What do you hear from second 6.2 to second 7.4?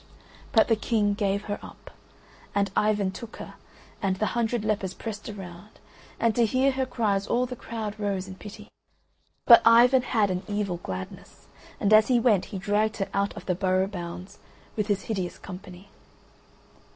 to hear her cries